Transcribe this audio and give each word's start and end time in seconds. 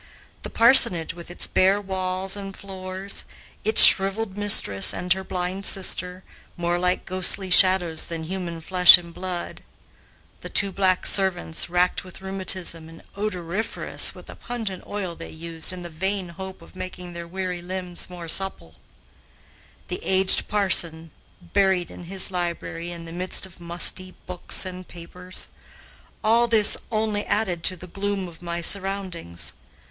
The 0.41 0.49
parsonage, 0.49 1.13
with 1.13 1.29
its 1.29 1.45
bare 1.45 1.79
walls 1.79 2.35
and 2.35 2.57
floors, 2.57 3.23
its 3.63 3.83
shriveled 3.83 4.35
mistress 4.35 4.95
and 4.95 5.13
her 5.13 5.23
blind 5.23 5.63
sister, 5.63 6.23
more 6.57 6.79
like 6.79 7.05
ghostly 7.05 7.51
shadows 7.51 8.07
than 8.07 8.23
human 8.23 8.61
flesh 8.61 8.97
and 8.97 9.13
blood; 9.13 9.61
the 10.39 10.49
two 10.49 10.71
black 10.71 11.05
servants, 11.05 11.69
racked 11.69 12.03
with 12.03 12.19
rheumatism 12.19 12.89
and 12.89 13.03
odoriferous 13.15 14.15
with 14.15 14.27
a 14.27 14.35
pungent 14.35 14.83
oil 14.87 15.13
they 15.13 15.29
used 15.29 15.71
in 15.71 15.83
the 15.83 15.87
vain 15.87 16.29
hope 16.29 16.63
of 16.63 16.75
making 16.75 17.13
their 17.13 17.27
weary 17.27 17.61
limbs 17.61 18.09
more 18.09 18.27
supple; 18.27 18.73
the 19.87 19.99
aged 20.03 20.47
parson 20.47 21.11
buried 21.53 21.91
in 21.91 22.05
his 22.05 22.31
library 22.31 22.89
in 22.89 23.05
the 23.05 23.11
midst 23.11 23.45
of 23.45 23.59
musty 23.61 24.15
books 24.25 24.65
and 24.65 24.87
papers 24.87 25.49
all 26.23 26.47
this 26.47 26.75
only 26.91 27.23
added 27.27 27.61
to 27.63 27.75
the 27.75 27.85
gloom 27.85 28.27
of 28.27 28.41
my 28.41 28.61
surroundings. 28.61 29.53